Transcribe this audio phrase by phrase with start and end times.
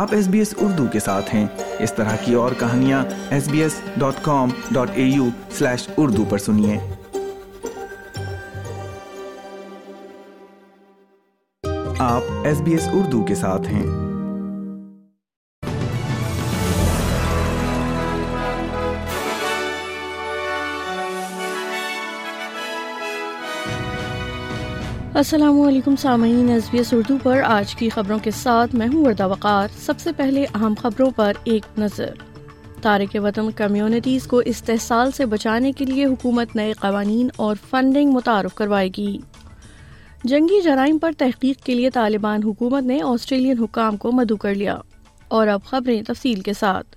[0.00, 1.46] آپ S B S Urdu کے ساتھ ہیں۔
[1.78, 6.24] اس طرح کی اور کہانیاں S B S dot com dot A U slash Urdu
[6.24, 6.78] پر سنیے۔
[11.98, 13.99] آپ ایس بی ایس اردو کے ساتھ ہیں۔
[25.20, 29.04] السلام علیکم سامعین، ایس بی ایس اردو پر آج کی خبروں کے ساتھ میں ہوں
[29.04, 32.10] وردہ وقار۔ سب سے پہلے اہم خبروں پر ایک نظر۔
[32.80, 38.54] تارک وطن کمیونٹیز کو استحصال سے بچانے کے لیے حکومت نئے قوانین اور فنڈنگ متعارف
[38.54, 39.18] کروائے گی۔
[40.24, 44.78] جنگی جرائم پر تحقیق کے لیے طالبان حکومت نے آسٹریلین حکام کو مدعو کر لیا۔
[45.28, 46.96] اور اب خبریں تفصیل کے ساتھ۔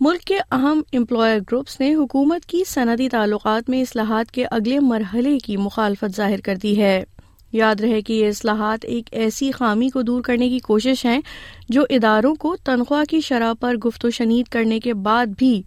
[0.00, 5.38] ملک کے اہم امپلائر گروپس نے حکومت کی صنعتی تعلقات میں اصلاحات کے اگلے مرحلے
[5.38, 7.04] کی مخالفت ظاہر کر دی ہے۔
[7.54, 11.20] یاد رہے کہ یہ اصلاحات ایک ایسی خامی کو دور کرنے کی کوشش ہے
[11.68, 15.62] جو اداروں کو تنخواہ کی شرح پر گفت و شنید کرنے کے بعد بھی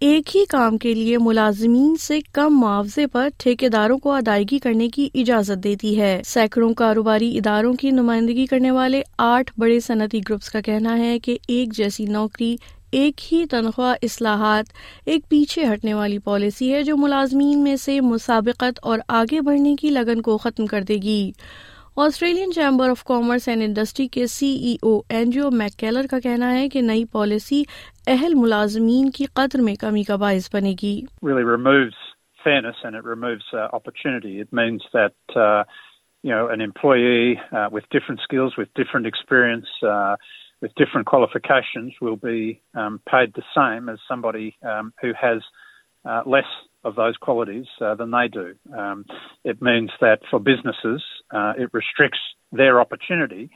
[0.00, 5.08] ایک ہی کام کے لیے ملازمین سے کم معاوضے پر ٹھیکیداروں کو ادائیگی کرنے کی
[5.14, 10.60] اجازت دیتی ہے۔ سینکڑوں کاروباری اداروں کی نمائندگی کرنے والے آٹھ بڑے صنعتی گروپس کا
[10.60, 12.56] کہنا ہے کہ ایک جیسی نوکری
[12.94, 14.64] ایک ہی تنخواہ اصلاحات،
[15.06, 19.90] ایک پیچھے ہٹنے والی پالیسی ہے جو ملازمین میں سے مسابقت اور آگے بڑھنے کی
[19.90, 21.30] لگن کو ختم کر دے گی۔
[21.96, 26.68] Australian chamber of commerce and industry کے C E O Andrew McKellar کا کہنا ہے
[26.68, 27.62] کہ نئی پالیسی
[28.06, 31.00] اہل ملازمین کی قدر میں کمی کا باعث بنے گی۔
[40.64, 45.42] With different qualifications will be um, paid the same as somebody um, who has
[46.06, 46.50] uh, less
[46.84, 48.54] of those qualities uh, than they do.
[48.74, 49.04] Um,
[49.44, 51.02] it means that for businesses,
[51.34, 53.50] uh, it restricts their opportunity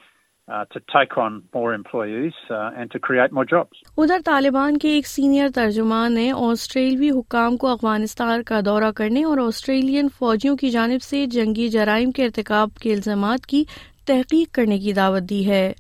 [0.75, 3.83] to take on more employees and to create more jobs.
[3.99, 9.39] ادھر طالبان کے ایک senior ترجمان نے آسٹریلوی حکام کو افغانستان کا دورہ کرنے اور
[9.47, 13.65] آسٹریلین فوجیوں کی جانب سے جنگی جرائم کے ارتکاب کے الزامات کی
[14.07, 15.73] تحقیق کرنے کی دعوت دی ہے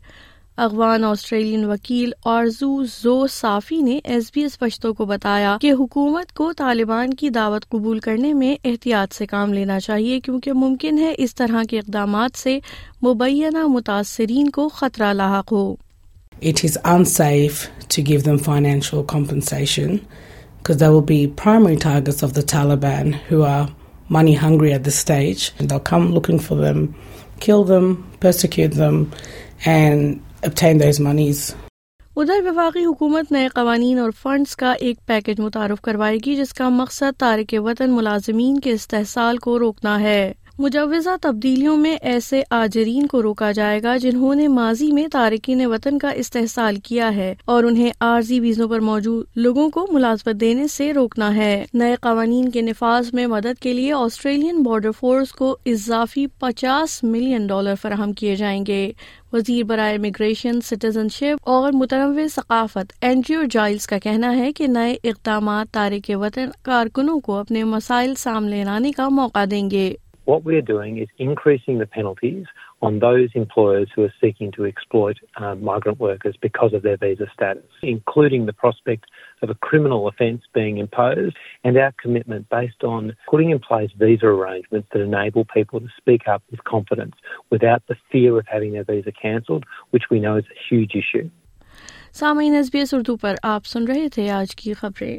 [0.65, 2.69] افغان آسٹریلین وکیل آرزو
[3.03, 7.69] زو صافی نے ایس بی ایس پشتوں کو بتایا کہ حکومت کو طالبان کی دعوت
[7.71, 12.39] قبول کرنے میں احتیاط سے کام لینا چاہیے کیونکہ ممکن ہے اس طرح کے اقدامات
[12.39, 12.59] سے
[13.05, 15.75] مبینہ متاثرین کو خطرہ لاحق ہو
[16.43, 17.65] It is unsafe
[17.95, 19.97] to give them financial compensation
[20.59, 23.65] because they will be primary targets of the Taliban who are
[24.11, 25.51] money hungry at this stage.
[25.59, 26.87] And they'll come looking for them,
[27.41, 29.05] kill them, persecute them,
[29.67, 30.21] and
[32.17, 36.69] ادھر وفاقی حکومت نئے قوانین اور funds کا ایک package متعارف کروائے گی، جس کا
[36.69, 43.23] مقصد تارک وطن ملازمین کے استحصال کو روکنا ہے۔ مجوزہ تبدیلیوں میں ایسے آجرین کو
[43.23, 47.91] روکا جائے گا جنہوں نے ماضی میں تارکین وطن کا استحصال کیا ہے اور انہیں
[48.01, 53.11] عارضی ویزوں پر موجود لوگوں کو ملازمت دینے سے روکنا ہے۔ نئے قوانین کے نفاذ
[53.13, 58.67] میں مدد کے لیے آسٹریلین بارڈر فورس کو اضافی پچاس ملین ڈالر فراہم کیے جائیں
[58.67, 58.93] گے۔
[59.33, 64.97] وزیر برائے امیگریشن سٹیزن شپ اور متنوع ثقافت اینڈریو جائلز کا کہنا ہے کہ نئے
[65.05, 69.95] اقدامات تارک وطن کارکنوں کو اپنے مسائل سامنے لانے کا موقع دیں گے۔
[70.31, 72.45] What we're doing is increasing the penalties
[72.83, 77.29] on those employers who are seeking to exploit uh, migrant workers because of their visa
[77.33, 79.07] status, including the prospect
[79.41, 81.35] of a criminal offence being imposed
[81.65, 86.29] and our commitment based on putting in place visa arrangements that enable people to speak
[86.29, 87.15] up with confidence
[87.49, 91.29] without the fear of having their visa cancelled, which we know is a huge issue.
[92.13, 95.19] سامعین S B S Urdu پر آپ سن رہے تھے آج کی خبریں